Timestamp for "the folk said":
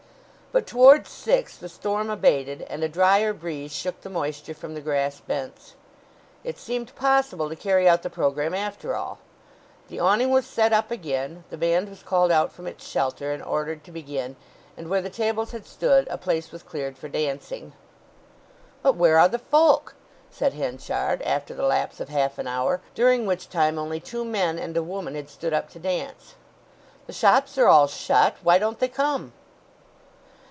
19.29-20.53